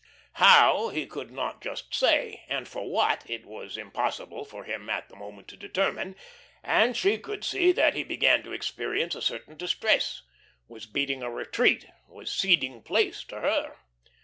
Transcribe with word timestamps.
How, 0.41 0.89
he 0.89 1.05
could 1.05 1.29
not 1.29 1.61
just 1.61 1.93
say; 1.93 2.43
and 2.49 2.67
for 2.67 2.89
what 2.89 3.29
it 3.29 3.45
was 3.45 3.77
impossible 3.77 4.43
for 4.45 4.63
him 4.63 4.89
at 4.89 5.07
the 5.09 5.15
moment 5.15 5.47
to 5.49 5.55
determine; 5.57 6.15
and 6.63 6.97
she 6.97 7.19
could 7.19 7.43
see 7.45 7.71
that 7.73 7.93
he 7.93 8.03
began 8.03 8.41
to 8.45 8.51
experience 8.51 9.13
a 9.13 9.21
certain 9.21 9.57
distress, 9.57 10.23
was 10.67 10.87
beating 10.87 11.21
a 11.21 11.29
retreat, 11.29 11.85
was 12.07 12.31
ceding 12.31 12.81
place 12.81 13.23
to 13.25 13.41
her. 13.41 13.77